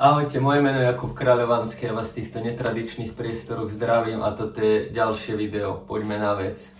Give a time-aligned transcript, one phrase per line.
[0.00, 4.56] Ahojte, moje meno je Jakub Kráľovanský a vás v týchto netradičných priestoroch zdravím a toto
[4.56, 5.84] je ďalšie video.
[5.84, 6.72] Poďme na vec.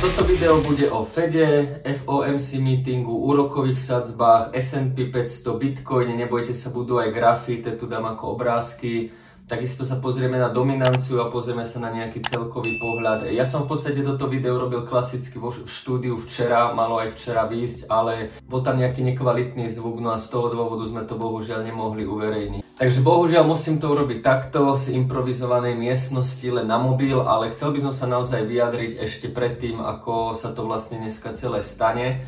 [0.00, 7.04] Toto video bude o Fede, FOMC meetingu, úrokových sadzbách, S&P 500, Bitcoin, nebojte sa, budú
[7.04, 9.12] aj grafy, tu dám ako obrázky,
[9.48, 13.32] Takisto sa pozrieme na dominanciu a pozrieme sa na nejaký celkový pohľad.
[13.32, 17.88] Ja som v podstate toto video robil klasicky v štúdiu včera, malo aj včera výjsť,
[17.88, 22.04] ale bol tam nejaký nekvalitný zvuk, no a z toho dôvodu sme to bohužiaľ nemohli
[22.04, 22.60] uverejniť.
[22.76, 27.88] Takže bohužiaľ musím to urobiť takto z improvizovanej miestnosti len na mobil, ale chcel by
[27.88, 32.20] som sa naozaj vyjadriť ešte predtým, ako sa to vlastne dneska celé stane.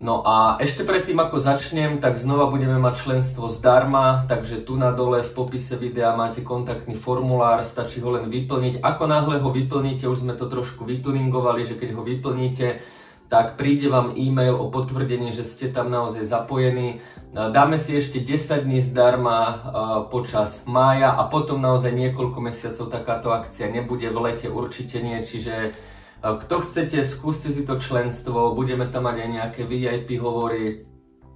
[0.00, 4.96] No a ešte predtým, ako začnem, tak znova budeme mať členstvo zdarma, takže tu na
[4.96, 8.80] dole v popise videa máte kontaktný formulár, stačí ho len vyplniť.
[8.80, 12.80] Ako náhle ho vyplníte, už sme to trošku vytuningovali, že keď ho vyplníte,
[13.28, 17.04] tak príde vám e-mail o potvrdení, že ste tam naozaj zapojení.
[17.36, 19.68] Dáme si ešte 10 dní zdarma
[20.08, 25.76] počas mája a potom naozaj niekoľko mesiacov takáto akcia nebude v lete, určite nie, čiže
[26.20, 30.84] kto chcete, skúste si to členstvo, budeme tam mať aj nejaké VIP hovory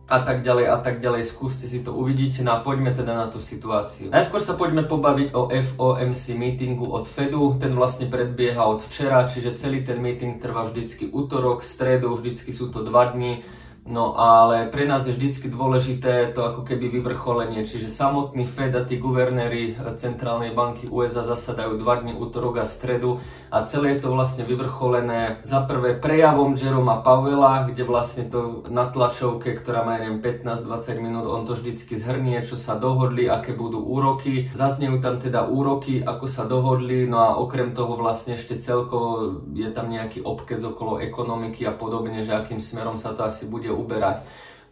[0.05, 3.27] a tak ďalej a tak ďalej, skúste si to, uvidíte, no a poďme teda na
[3.33, 4.13] tú situáciu.
[4.13, 9.57] Najskôr sa poďme pobaviť o FOMC meetingu od Fedu, ten vlastne predbieha od včera, čiže
[9.57, 13.41] celý ten meeting trvá vždycky útorok, stredu, vždycky sú to dva dní,
[13.85, 18.81] No ale pre nás je vždycky dôležité to ako keby vyvrcholenie, čiže samotný Fed a
[18.81, 23.21] tí guvernéri Centrálnej banky USA zasadajú dva dní útorok a stredu.
[23.53, 28.89] A celé je to vlastne vyvrcholené za prvé prejavom Jeroma Pavela, kde vlastne to na
[28.89, 33.85] tlačovke, ktorá má neviem 15-20 minút, on to vždycky zhrnie, čo sa dohodli, aké budú
[33.85, 34.49] úroky.
[34.57, 39.69] Zaznejú tam teda úroky, ako sa dohodli, no a okrem toho vlastne ešte celkovo je
[39.77, 44.23] tam nejaký obkec okolo ekonomiky a podobne, že akým smerom sa to asi bude uberať.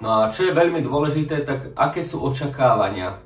[0.03, 3.23] No a čo je veľmi dôležité, tak aké sú očakávania?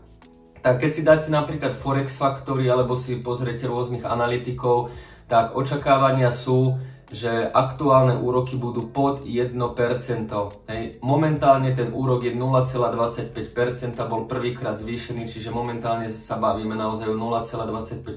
[0.61, 4.93] Tak keď si dáte napríklad Forex Factory alebo si pozriete rôznych analytikov,
[5.31, 9.55] tak očakávania sú, že aktuálne úroky budú pod 1%.
[10.67, 10.83] Hej.
[11.07, 18.11] Momentálne ten úrok je 0,25%, bol prvýkrát zvýšený, čiže momentálne sa bavíme naozaj o 0,25%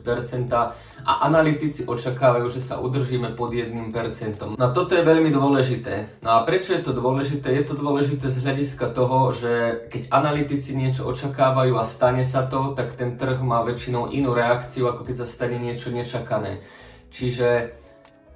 [1.05, 4.57] a analytici očakávajú, že sa udržíme pod 1%.
[4.57, 6.25] No toto je veľmi dôležité.
[6.25, 7.53] No a prečo je to dôležité?
[7.53, 12.73] Je to dôležité z hľadiska toho, že keď analytici niečo očakávajú a stane sa to,
[12.73, 16.65] tak ten trh má väčšinou inú reakciu, ako keď sa stane niečo nečakané.
[17.09, 17.77] Čiže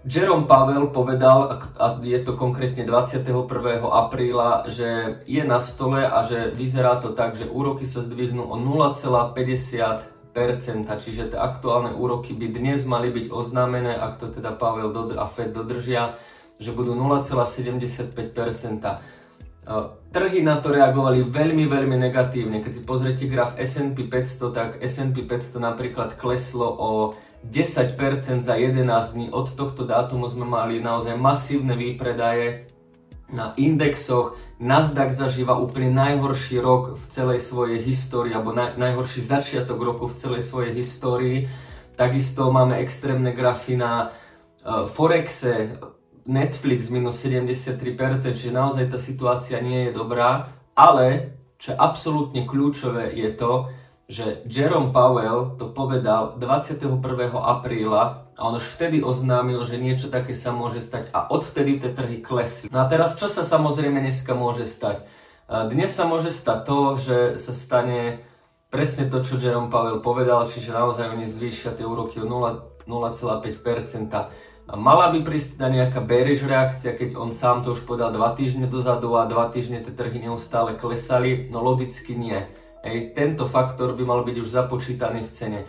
[0.04, 3.24] Jerome Pavel povedal, a je to konkrétne 21.
[3.88, 8.60] apríla, že je na stole a že vyzerá to tak, že úroky sa zdvihnú o
[8.60, 10.04] 0,50%,
[11.00, 15.56] čiže tie aktuálne úroky by dnes mali byť oznámené, ak to teda Pavel a Fed
[15.56, 16.20] dodržia,
[16.60, 18.12] že budú 0,75%.
[20.12, 22.60] Trhy na to reagovali veľmi, veľmi negatívne.
[22.60, 27.16] Keď si pozriete graf S&P 500, tak S&P 500 napríklad kleslo o
[27.48, 29.28] 10% za 11 dní.
[29.32, 32.72] Od tohto dátumu sme mali naozaj masívne výpredaje
[33.34, 34.40] na indexoch.
[34.64, 40.16] Nasdaq zažíva úplne najhorší rok v celej svojej histórii, alebo naj, najhorší začiatok roku v
[40.16, 41.38] celej svojej histórii.
[42.00, 45.78] Takisto máme extrémne grafy na uh, Forexe,
[46.24, 47.76] Netflix minus 73%,
[48.32, 53.68] čiže naozaj tá situácia nie je dobrá, ale čo je absolútne kľúčové je to,
[54.14, 57.02] že Jerome Powell to povedal 21.
[57.34, 61.90] apríla a on už vtedy oznámil, že niečo také sa môže stať a odvtedy tie
[61.90, 62.70] trhy klesli.
[62.70, 65.02] No a teraz čo sa samozrejme dneska môže stať?
[65.50, 68.22] Dnes sa môže stať to, že sa stane
[68.70, 72.86] presne to, čo Jerome Powell povedal, čiže naozaj oni zvýšia tie úroky o 0,5%.
[74.64, 78.66] Mala by prísť teda nejaká bearish reakcia, keď on sám to už povedal 2 týždne
[78.70, 81.50] dozadu a 2 týždne tie trhy neustále klesali?
[81.50, 82.46] No logicky nie.
[82.84, 85.60] Hej, tento faktor by mal byť už započítaný v cene.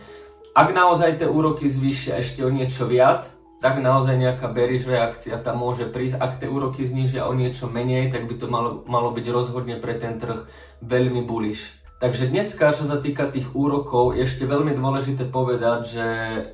[0.51, 3.23] Ak naozaj tie úroky zvýšia ešte o niečo viac,
[3.63, 6.19] tak naozaj nejaká bearish reakcia tam môže prísť.
[6.19, 9.95] Ak tie úroky znižia o niečo menej, tak by to malo, malo byť rozhodne pre
[9.95, 10.51] ten trh
[10.83, 11.79] veľmi bullish.
[12.03, 16.07] Takže dneska, čo sa týka tých úrokov, je ešte veľmi dôležité povedať, že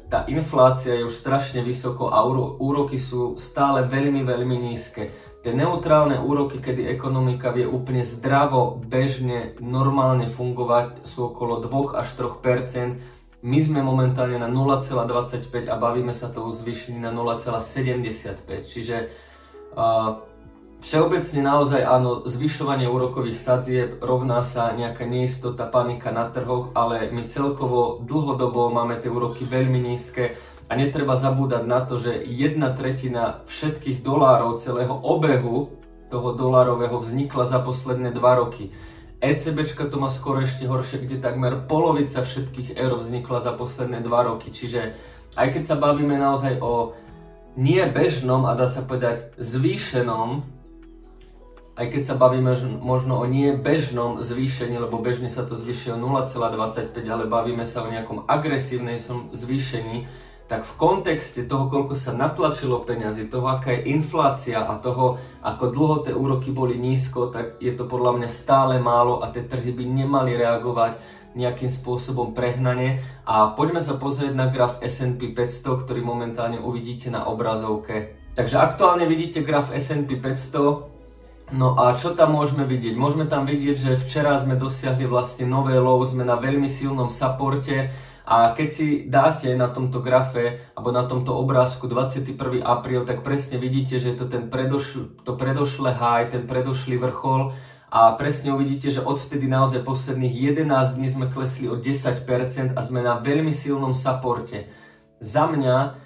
[0.06, 2.22] tá inflácia je už strašne vysoko a
[2.60, 5.08] úroky sú stále veľmi, veľmi nízke.
[5.40, 12.08] Tie neutrálne úroky, kedy ekonomika vie úplne zdravo, bežne, normálne fungovať, sú okolo 2 až
[12.12, 18.44] 3% My sme momentálne na 0,25 a bavíme sa to zvýšení na 0,75.
[18.68, 19.08] Čiže
[19.72, 20.20] uh,
[20.84, 27.24] všeobecne naozaj áno, zvyšovanie úrokových sadzieb rovná sa nejaká neistota, panika na trhoch, ale my
[27.32, 30.36] celkovo dlhodobo máme tie úroky veľmi nízke
[30.70, 35.74] a netreba zabúdať na to, že jedna tretina všetkých dolárov celého obehu
[36.14, 38.70] toho dolárového vznikla za posledné 2 roky.
[39.18, 44.30] ECBčka to má skoro ešte horšie, kde takmer polovica všetkých eur vznikla za posledné 2
[44.30, 44.54] roky.
[44.54, 44.94] Čiže
[45.34, 46.94] aj keď sa bavíme naozaj o
[47.58, 50.46] nie bežnom a dá sa povedať zvýšenom,
[51.74, 56.94] aj keď sa bavíme možno o nie bežnom zvýšení, lebo bežne sa to zvýšilo 0,25,
[57.10, 59.02] ale bavíme sa o nejakom agresívnej
[59.34, 65.22] zvýšení, tak v kontexte toho, koľko sa natlačilo peňazí, toho, aká je inflácia a toho,
[65.46, 69.46] ako dlho tie úroky boli nízko, tak je to podľa mňa stále málo a tie
[69.46, 70.98] trhy by nemali reagovať
[71.38, 72.98] nejakým spôsobom prehnane.
[73.22, 78.18] A poďme sa pozrieť na graf S&P 500, ktorý momentálne uvidíte na obrazovke.
[78.34, 80.90] Takže aktuálne vidíte graf S&P 500,
[81.50, 82.94] No a čo tam môžeme vidieť?
[82.94, 87.90] Môžeme tam vidieť, že včera sme dosiahli vlastne nové low, sme na veľmi silnom supporte,
[88.30, 92.62] a keď si dáte na tomto grafe alebo na tomto obrázku 21.
[92.62, 97.50] apríl, tak presne vidíte, že to ten predošl, to predošlé high, ten predošlý vrchol
[97.90, 103.02] a presne uvidíte, že odvtedy naozaj posledných 11 dní sme klesli o 10% a sme
[103.02, 104.70] na veľmi silnom supporte.
[105.18, 105.98] Za mňa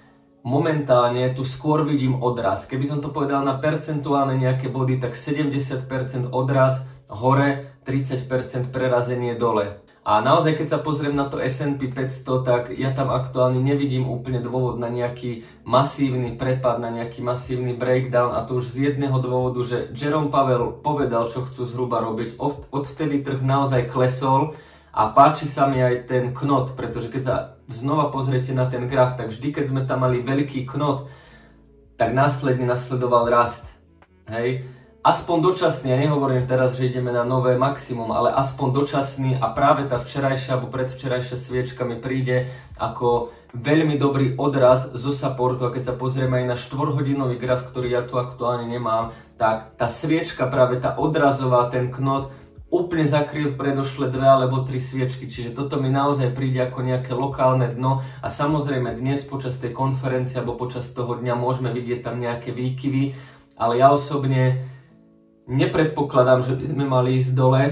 [0.49, 2.65] momentálne tu skôr vidím odraz.
[2.65, 9.84] Keby som to povedal na percentuálne nejaké body, tak 70% odraz hore, 30% prerazenie dole.
[10.05, 14.45] A naozaj, keď sa pozriem na to S&P 500, tak ja tam aktuálne nevidím úplne
[14.45, 19.65] dôvod na nejaký masívny prepad, na nejaký masívny breakdown a to už z jedného dôvodu,
[19.65, 22.37] že Jerome Pavel povedal, čo chcú zhruba robiť.
[22.37, 24.53] Od, odvtedy trh naozaj klesol
[24.93, 29.17] a páči sa mi aj ten knot, pretože keď sa znova pozriete na ten graf,
[29.17, 31.09] tak vždy, keď sme tam mali veľký knot,
[31.97, 33.73] tak následne nasledoval rast.
[34.29, 34.69] Hej?
[35.05, 39.85] Aspoň dočasný, ja nehovorím teraz, že ideme na nové maximum, ale aspoň dočasný a práve
[39.85, 42.49] tá včerajšia alebo predvčerajšia sviečka mi príde
[42.81, 47.93] ako veľmi dobrý odraz zo supportu a keď sa pozrieme aj na 4-hodinový graf, ktorý
[47.93, 52.33] ja tu aktuálne nemám, tak tá sviečka, práve tá odrazová, ten knot,
[52.73, 57.71] úplne zakryl predošle dve alebo tri sviečky, čiže toto mi naozaj príde ako nejaké lokálne
[57.71, 58.03] dno.
[58.19, 63.15] A samozrejme dnes počas tej konferencie alebo počas toho dňa môžeme vidieť tam nejaké výkyvy,
[63.55, 64.74] ale ja osobne
[65.47, 67.63] nepredpokladám, že by sme mali ísť dole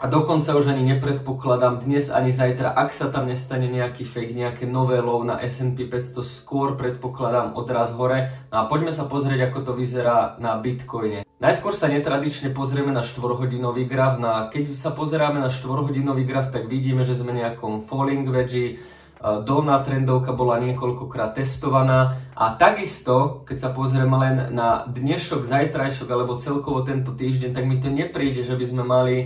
[0.00, 4.64] a dokonca už ani nepredpokladám dnes ani zajtra, ak sa tam nestane nejaký fake, nejaké
[4.64, 8.32] nové low na S&P 500, skôr predpokladám odraz hore.
[8.48, 11.28] No a poďme sa pozrieť, ako to vyzerá na Bitcoine.
[11.36, 14.16] Najskôr sa netradične pozrieme na 4-hodinový graf.
[14.16, 18.80] No a keď sa pozeráme na 4-hodinový graf, tak vidíme, že sme nejakom falling wedge,
[19.20, 26.40] dolná trendovka bola niekoľkokrát testovaná a takisto, keď sa pozrieme len na dnešok, zajtrajšok alebo
[26.40, 29.16] celkovo tento týždeň, tak mi to nepríde, že by sme mali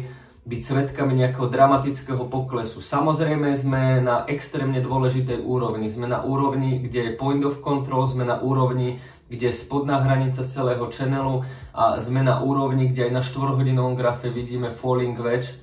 [0.44, 2.85] byť svetkami nejakého dramatického poklesu.
[2.85, 5.88] Samozrejme sme na extrémne dôležitej úrovni.
[5.88, 9.00] Sme na úrovni, kde je point of control, sme na úrovni,
[9.32, 14.29] kde je spodná hranica celého channelu a sme na úrovni, kde aj na 4-hodinovom grafe
[14.29, 15.56] vidíme falling wedge.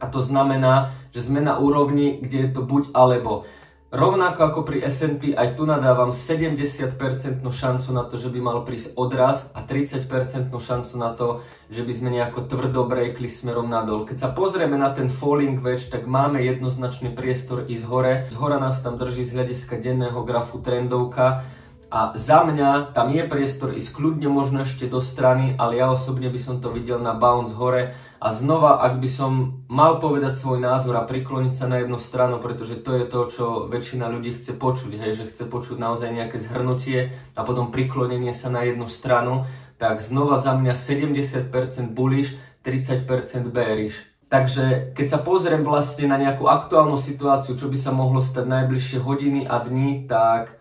[0.00, 3.48] A to znamená, že sme na úrovni, kde je to buď alebo.
[3.96, 6.98] Rovnako ako pri S&P, aj tu nadávam 70%
[7.40, 10.10] šancu na to, že by mal prísť odraz a 30%
[10.50, 14.02] šancu na to, že by sme nejako tvrdo breakli smerom nadol.
[14.02, 18.14] Keď sa pozrieme na ten falling wedge, tak máme jednoznačný priestor ísť hore.
[18.28, 21.46] Z hora nás tam drží z hľadiska denného grafu trendovka
[21.86, 26.26] a za mňa tam je priestor ísť kľudne možno ešte do strany, ale ja osobne
[26.26, 30.58] by som to videl na bounce hore a znova, ak by som mal povedať svoj
[30.58, 34.58] názor a prikloniť sa na jednu stranu, pretože to je to, čo väčšina ľudí chce
[34.58, 39.46] počuť, hej, že chce počuť naozaj nejaké zhrnutie a potom priklonenie sa na jednu stranu,
[39.78, 41.54] tak znova za mňa 70%
[41.94, 42.34] bullish,
[42.66, 43.06] 30%
[43.54, 44.10] bearish.
[44.26, 48.98] Takže keď sa pozriem vlastne na nejakú aktuálnu situáciu, čo by sa mohlo stať najbližšie
[48.98, 50.58] hodiny a dní, tak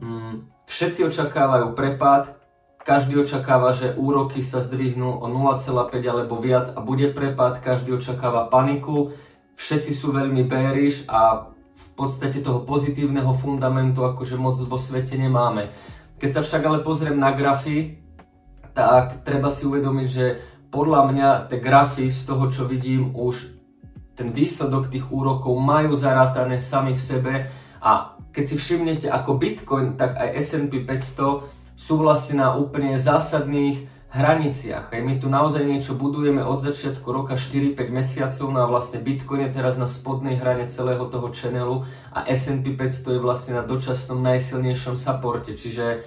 [0.00, 2.36] mm, všetci očakávajú prepad,
[2.82, 5.70] každý očakáva, že úroky sa zdvihnú o 0,5
[6.02, 9.14] alebo viac a bude prepad, každý očakáva paniku,
[9.54, 15.70] všetci sú veľmi bearish a v podstate toho pozitívneho fundamentu akože moc vo svete nemáme.
[16.18, 18.02] Keď sa však ale pozriem na grafy,
[18.74, 20.26] tak treba si uvedomiť, že
[20.72, 23.52] podľa mňa tie grafy z toho, čo vidím, už
[24.16, 27.34] ten výsledok tých úrokov majú zarátané sami v sebe
[27.80, 33.92] a keď si všimnete ako Bitcoin, tak aj S&P 500 sú vlastne na úplne zásadných
[34.12, 34.92] hraniciach.
[34.92, 39.48] Aj my tu naozaj niečo budujeme od začiatku roka 4-5 mesiacov, no a vlastne Bitcoin
[39.48, 44.20] je teraz na spodnej hrane celého toho channelu a S&P 500 je vlastne na dočasnom
[44.20, 46.04] najsilnejšom supporte, čiže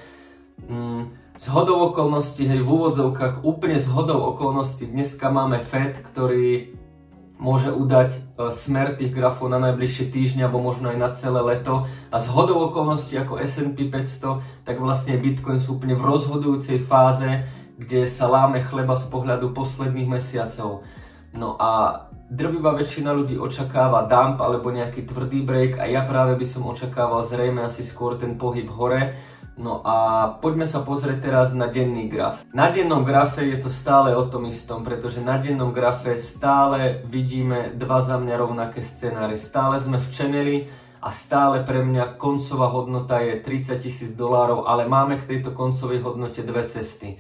[0.70, 1.02] mm,
[1.36, 6.78] z hodou okolností, hej, v úvodzovkách úplne z hodou okolností dneska máme Fed, ktorý
[7.36, 8.20] môže udať e,
[8.52, 11.88] smer tých grafov na najbližšie týždne alebo možno aj na celé leto.
[12.12, 17.28] A z hodou okolností ako S&P 500, tak vlastne Bitcoin sú úplne v rozhodujúcej fáze,
[17.76, 20.88] kde sa láme chleba z pohľadu posledných mesiacov.
[21.36, 26.46] No a drvivá väčšina ľudí očakáva dump alebo nejaký tvrdý break a ja práve by
[26.48, 29.20] som očakával zrejme asi skôr ten pohyb hore.
[29.56, 32.44] No a poďme sa pozrieť teraz na denný graf.
[32.52, 37.72] Na dennom grafe je to stále o tom istom, pretože na dennom grafe stále vidíme
[37.72, 39.40] dva za mňa rovnaké scenáre.
[39.40, 40.58] Stále sme v channeli
[41.00, 46.04] a stále pre mňa koncová hodnota je 30 tisíc dolárov, ale máme k tejto koncovej
[46.04, 47.16] hodnote dve cesty.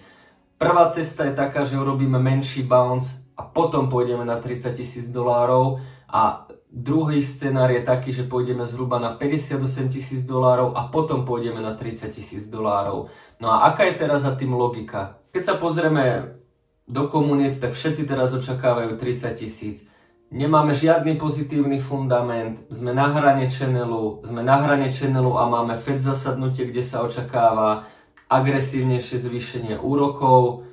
[0.59, 5.79] Prvá cesta je taká, že urobíme menší bounce a potom pôjdeme na 30 tisíc dolárov
[6.11, 11.63] a druhý scenár je taký, že pôjdeme zhruba na 58 tisíc dolárov a potom pôjdeme
[11.63, 13.07] na 30 tisíc dolárov.
[13.39, 15.23] No a aká je teraz za tým logika?
[15.31, 16.35] Keď sa pozrieme
[16.83, 19.87] do komunít, tak všetci teraz očakávajú 30 tisíc.
[20.35, 26.03] Nemáme žiadny pozitívny fundament, sme na hrane channelu, sme na hrane channelu a máme Fed
[26.03, 27.87] zasadnutie, kde sa očakáva
[28.27, 30.64] agresívnejšie zvýšenie úrokov,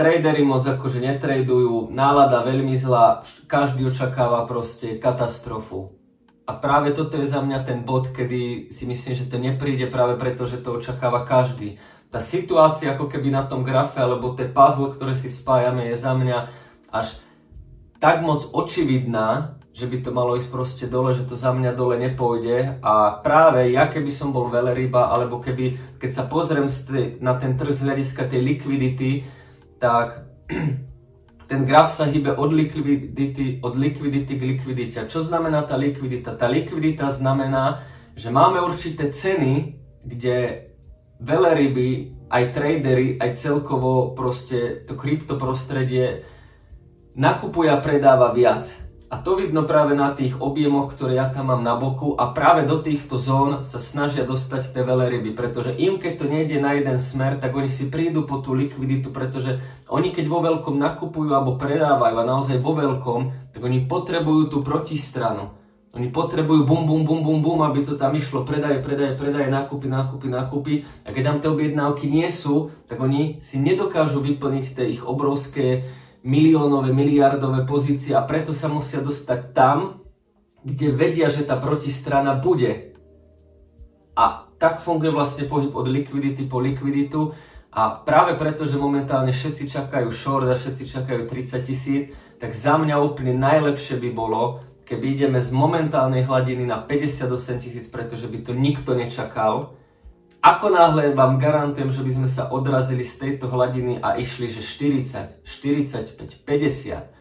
[0.00, 5.92] tradery moc akože netradujú, nálada veľmi zlá, každý očakáva proste katastrofu.
[6.48, 10.16] A práve toto je za mňa ten bod, kedy si myslím, že to nepríde práve
[10.16, 11.76] preto, že to očakáva každý.
[12.08, 16.16] Tá situácia ako keby na tom grafe, alebo tie puzzle, ktoré si spájame, je za
[16.16, 16.38] mňa
[16.90, 17.20] až
[18.00, 22.00] tak moc očividná, že by to malo ísť proste dole, že to za mňa dole
[22.00, 22.82] nepôjde.
[22.82, 26.66] A práve ja, keby som bol veľryba, alebo keby, keď sa pozriem
[27.22, 29.10] na ten trh z hľadiska tej likvidity,
[29.80, 30.28] tak
[31.50, 35.00] ten graf sa hýbe od likvidity, od likvidity k likvidite.
[35.08, 36.38] Čo znamená tá likvidita?
[36.38, 37.82] Tá likvidita znamená,
[38.14, 40.68] že máme určité ceny, kde
[41.26, 46.22] ryby, aj tradery, aj celkovo proste to kryptoprostredie
[47.18, 48.89] nakupuje a predáva viac.
[49.10, 52.62] A to vidno práve na tých objemoch, ktoré ja tam mám na boku a práve
[52.62, 56.94] do týchto zón sa snažia dostať tie veľryby, pretože im keď to nejde na jeden
[56.94, 59.58] smer, tak oni si prídu po tú likviditu, pretože
[59.90, 64.62] oni keď vo veľkom nakupujú alebo predávajú a naozaj vo veľkom, tak oni potrebujú tú
[64.62, 65.58] protistranu.
[65.90, 69.90] Oni potrebujú bum, bum, bum, bum, bum, aby to tam išlo, predaje, predaje, predaje, nákupy,
[69.90, 70.74] nákupy, nákupy.
[71.02, 75.82] A keď tam tie objednávky nie sú, tak oni si nedokážu vyplniť tie ich obrovské
[76.22, 80.04] miliónové, miliardové pozície a preto sa musia dostať tam,
[80.60, 82.92] kde vedia, že tá protistrana bude.
[84.12, 87.32] A tak funguje vlastne pohyb od likvidity po likviditu
[87.72, 92.76] a práve preto, že momentálne všetci čakajú short a všetci čakajú 30 tisíc, tak za
[92.76, 98.44] mňa úplne najlepšie by bolo, keby ideme z momentálnej hladiny na 58 tisíc, pretože by
[98.44, 99.79] to nikto nečakal,
[100.40, 104.64] ako náhle vám garantujem, že by sme sa odrazili z tejto hladiny a išli, že
[104.64, 107.20] 40, 45, 50,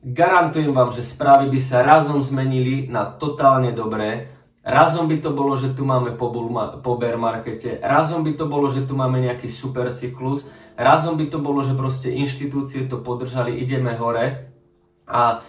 [0.00, 4.32] garantujem vám, že správy by sa razom zmenili na totálne dobré.
[4.64, 6.48] Razom by to bolo, že tu máme po, bull,
[6.80, 10.46] po bear markete, razom by to bolo, že tu máme nejaký super cyklus,
[10.78, 14.54] razom by to bolo, že proste inštitúcie to podržali, ideme hore.
[15.04, 15.42] A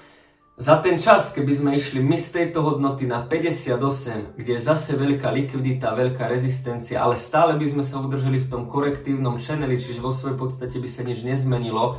[0.54, 4.94] za ten čas, keby sme išli my z tejto hodnoty na 58, kde je zase
[4.94, 9.98] veľká likvidita, veľká rezistencia, ale stále by sme sa udržali v tom korektívnom channeli, čiže
[9.98, 11.98] vo svojej podstate by sa nič nezmenilo,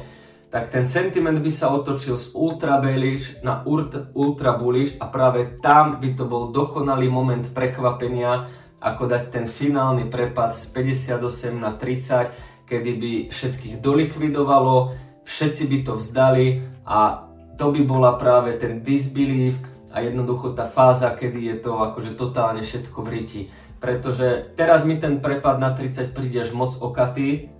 [0.54, 3.66] tak ten sentiment by sa otočil z ultra bearish na
[4.14, 8.46] ultra bullish a práve tam by to bol dokonalý moment prekvapenia,
[8.78, 14.94] ako dať ten finálny prepad z 58 na 30, kedy by všetkých dolikvidovalo,
[15.26, 16.46] všetci by to vzdali
[16.86, 17.23] a
[17.54, 19.58] to by bola práve ten disbelief
[19.94, 23.40] a jednoducho tá fáza, kedy je to akože totálne všetko v riti.
[23.78, 27.52] Pretože teraz mi ten prepad na 30 príde až moc okatý,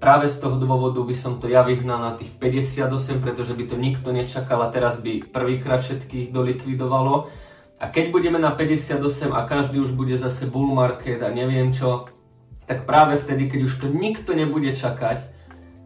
[0.00, 3.76] práve z toho dôvodu by som to ja vyhnal na tých 58, pretože by to
[3.76, 7.28] nikto nečakal a teraz by prvýkrát všetkých dolikvidovalo.
[7.80, 12.12] A keď budeme na 58 a každý už bude zase bull market a neviem čo,
[12.68, 15.39] tak práve vtedy, keď už to nikto nebude čakať,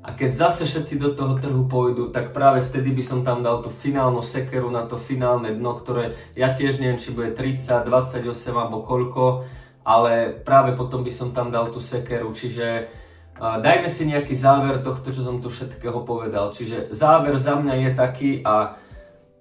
[0.05, 3.65] a keď zase všetci do toho trhu pôjdu, tak práve vtedy by som tam dal
[3.65, 8.29] tú finálnu sekeru na to finálne dno, ktoré ja tiež neviem, či bude 30, 28
[8.53, 9.49] alebo koľko,
[9.81, 12.93] ale práve potom by som tam dal tú sekeru, čiže
[13.41, 16.53] dajme si nejaký záver tohto, čo som tu všetkého povedal.
[16.53, 18.77] Čiže záver za mňa je taký a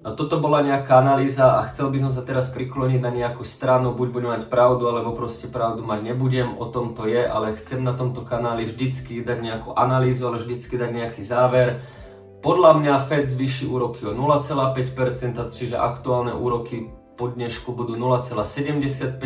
[0.03, 4.07] toto bola nejaká analýza a chcel by som sa teraz prikloniť na nejakú stranu, buď
[4.11, 7.95] budem mať pravdu, alebo proste pravdu mať nebudem, o tom to je, ale chcem na
[7.95, 11.79] tomto kanáli vždycky dať nejakú analýzu, ale vždycky dať nejaký záver.
[12.43, 19.23] Podľa mňa Fed zvýši úroky o 0,5%, čiže aktuálne úroky po dnešku budú 0,75%.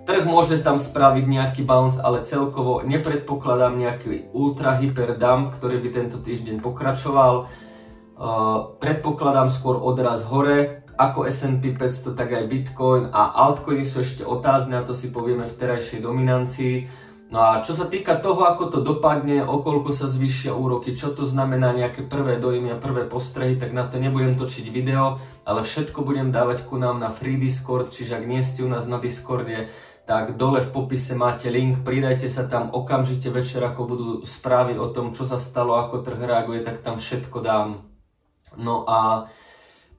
[0.00, 5.88] Trh môže tam spraviť nejaký bounce, ale celkovo nepredpokladám nejaký ultra hyper dump, ktorý by
[5.92, 7.52] tento týždeň pokračoval.
[8.20, 14.28] Uh, predpokladám skôr odraz hore, ako S&P 500, tak aj Bitcoin a altcoiny sú ešte
[14.28, 16.84] otázne a to si povieme v terajšej dominancii.
[17.32, 21.24] No a čo sa týka toho, ako to dopadne, okolko sa zvýšia úroky, čo to
[21.24, 25.16] znamená nejaké prvé dojmy a prvé postrehy, tak na to nebudem točiť video,
[25.48, 28.84] ale všetko budem dávať ku nám na free Discord, čiže ak nie ste u nás
[28.84, 29.72] na Discorde,
[30.04, 34.92] tak dole v popise máte link, pridajte sa tam okamžite večer, ako budú správy o
[34.92, 37.89] tom, čo sa stalo, ako trh reaguje, tak tam všetko dám.
[38.58, 39.28] No a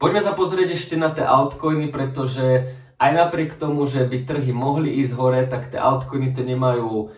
[0.01, 5.01] poďme sa pozrieť ešte na tie altcoiny, pretože aj napriek tomu, že by trhy mohli
[5.01, 7.09] ísť hore, tak tie altcoiny to nemajú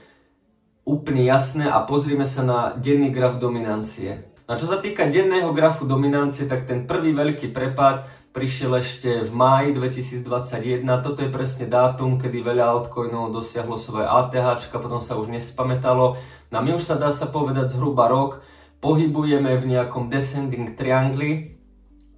[0.83, 4.27] úplne jasné a pozrime sa na denný graf dominancie.
[4.43, 8.03] A čo sa týka denného grafu dominancie, tak ten prvý veľký prepad
[8.35, 10.83] prišiel ešte v máji 2021.
[10.99, 16.19] Toto je presne dátum, kedy veľa altcoinov dosiahlo svoje ATH, potom sa už nespamätalo.
[16.51, 18.43] No a my už sa dá sa povedať zhruba rok
[18.83, 21.55] pohybujeme v nejakom descending triangli.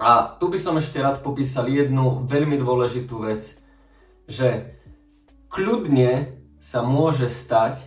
[0.02, 3.62] A tu by som ešte rád popísal jednu veľmi dôležitú vec,
[4.26, 4.76] že
[5.54, 7.80] kľudne sa môže stať,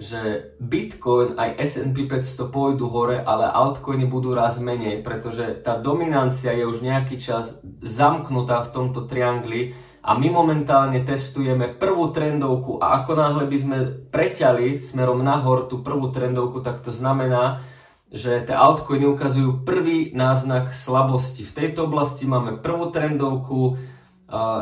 [0.00, 6.56] že Bitcoin aj S&P 500 pôjdu hore, ale altcoiny budú raz menej, pretože tá dominancia
[6.56, 13.04] je už nejaký čas zamknutá v tomto triangli a my momentálne testujeme prvú trendovku a
[13.04, 13.78] ako náhle by sme
[14.08, 17.60] preťali smerom nahor tú prvú trendovku, tak to znamená,
[18.10, 21.46] že tie altcoiny ukazujú prvý náznak slabosti.
[21.46, 23.78] V tejto oblasti máme prvú trendovku,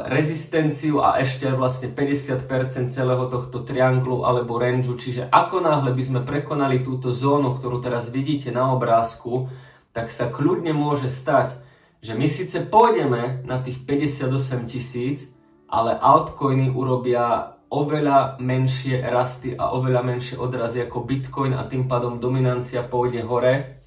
[0.09, 4.97] rezistenciu a ešte vlastne 50% celého tohto trianglu alebo rangeu.
[4.97, 9.52] Čiže ako náhle by sme prekonali túto zónu, ktorú teraz vidíte na obrázku,
[9.93, 11.61] tak sa kľudne môže stať,
[12.00, 14.33] že my síce pôjdeme na tých 58
[14.64, 15.37] tisíc,
[15.69, 22.21] ale altcoiny urobia oveľa menšie rasty a oveľa menšie odrazy ako Bitcoin a tým pádom
[22.21, 23.81] dominancia pôjde hore.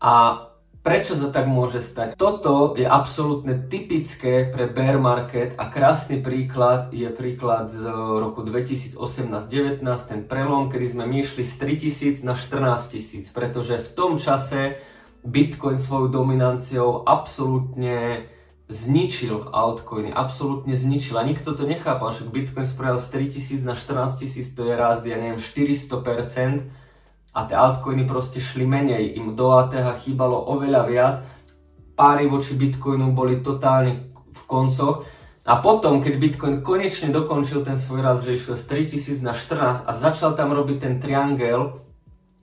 [0.00, 0.46] A
[0.86, 2.14] Prečo sa tak môže stať?
[2.14, 9.82] Toto je absolútne typické pre bear market a krásny príklad je príklad z roku 2018-19,
[9.82, 14.78] ten prelom, kedy sme my z 3000 na 14 000, pretože v tom čase
[15.26, 18.30] Bitcoin svojou dominanciou absolútne
[18.66, 21.14] zničil altcoiny, absolútne zničil.
[21.18, 24.98] A nikto to nechápal, že Bitcoin spravil z 3000 na 14 000, to je raz,
[25.06, 26.66] ja neviem, 400%,
[27.36, 31.16] a tie altcoiny proste šli menej, im do ATH chýbalo oveľa viac,
[31.92, 35.04] páry voči Bitcoinu boli totálne v koncoch.
[35.46, 39.86] A potom, keď Bitcoin konečne dokončil ten svoj raz, že išiel z 3000 na 14
[39.86, 41.86] a začal tam robiť ten triangel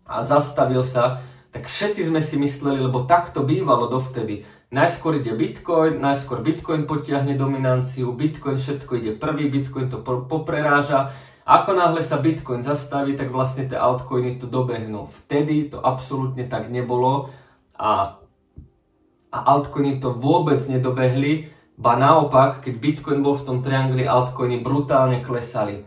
[0.08, 1.20] a zastavil sa,
[1.52, 4.48] tak všetci sme si mysleli, lebo tak to bývalo dovtedy.
[4.74, 11.76] Najskôr ide Bitcoin, najskôr Bitcoin potiahne dominanciu, Bitcoin všetko ide prvý, Bitcoin to popreráža ako
[11.76, 15.12] náhle sa Bitcoin zastaví, tak vlastne tie altcoiny tu dobehnú.
[15.12, 17.36] Vtedy to absolútne tak nebolo
[17.76, 18.16] a,
[19.28, 25.20] a altcoiny to vôbec nedobehli, ba naopak, keď Bitcoin bol v tom triangli, altcoiny brutálne
[25.20, 25.84] klesali.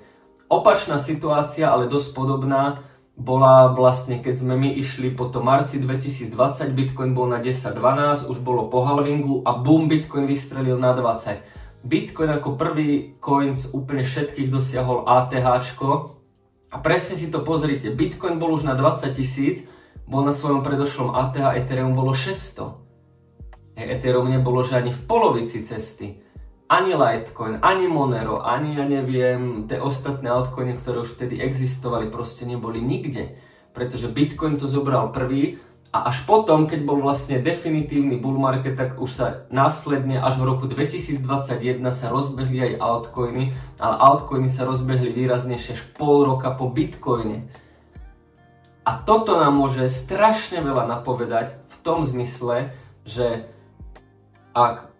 [0.53, 2.85] Opačná situácia, ale dosť podobná,
[3.17, 6.37] bola vlastne, keď sme my išli po to marci 2020,
[6.77, 11.41] Bitcoin bol na 10-12, už bolo po halvingu a boom, Bitcoin vystrelil na 20.
[11.81, 15.49] Bitcoin ako prvý coin z úplne všetkých dosiahol ATH.
[16.69, 19.65] A presne si to pozrite, Bitcoin bol už na 20 tisíc,
[20.05, 22.85] bol na svojom predošlom ATH, Ethereum bolo 600.
[23.77, 26.21] Ethereum nebolo že ani v polovici cesty.
[26.67, 32.43] Ani Litecoin, ani Monero, ani ja neviem, tie ostatné altcoiny, ktoré už vtedy existovali, proste
[32.43, 33.39] neboli nikde.
[33.71, 35.63] Pretože Bitcoin to zobral prvý
[35.95, 40.49] a až potom, keď bol vlastne definitívny bull market, tak už sa následne až v
[40.51, 41.23] roku 2021
[41.95, 47.47] sa rozbehli aj altcoiny, ale altcoiny sa rozbehli výraznejšie až pol roka po bitcoine.
[48.83, 52.75] A toto nám môže strašne veľa napovedať v tom zmysle,
[53.07, 53.47] že
[54.51, 54.96] ak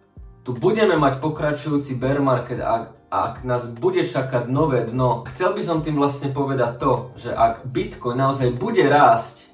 [0.47, 5.59] tu budeme mať pokračujúci bear market, ak, ak nás bude čakať nové dno, chcel by
[5.59, 9.51] som tým vlastne povedať to, že ak Bitcoin naozaj bude rásť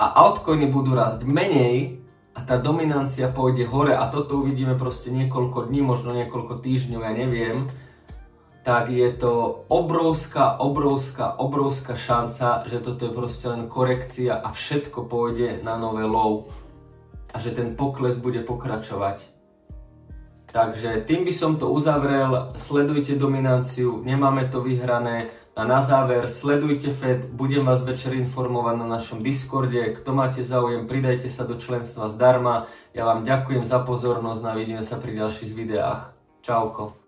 [0.00, 2.00] a altcoiny budú rásť menej
[2.32, 7.12] a tá dominancia pôjde hore a toto uvidíme proste niekoľko dní, možno niekoľko týždňov, ja
[7.12, 7.68] neviem,
[8.64, 15.12] tak je to obrovská, obrovská, obrovská šanca, že toto je proste len korekcia a všetko
[15.12, 16.48] pôjde na nové low
[17.32, 19.39] a že ten pokles bude pokračovať.
[20.50, 26.92] Takže tým by som to uzavrel, sledujte dominanciu, nemáme to vyhrané, a na záver, sledujte
[26.92, 29.92] Fed, budem vás večer informovať na našom Discorde.
[29.92, 32.70] Kto máte záujem, pridajte sa do členstva zdarma.
[32.94, 36.14] Ja vám ďakujem za pozornosť a vidíme sa pri ďalších videách.
[36.40, 36.99] Čauko.